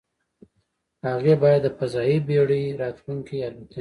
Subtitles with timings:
[1.07, 3.67] هغې باید د فضايي بېړۍ راتلونکې الوتنې